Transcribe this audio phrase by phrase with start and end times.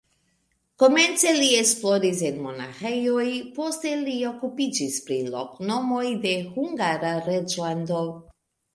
[0.83, 3.27] Komence li esploris en monaĥejoj,
[3.59, 8.05] poste li okupiĝis pri loknomoj de Hungara reĝlando.